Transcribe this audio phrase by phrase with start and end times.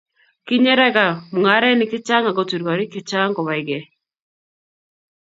[0.45, 3.85] kinyeraka mung'arenik che chang' akutur koriik che chang' kobai gei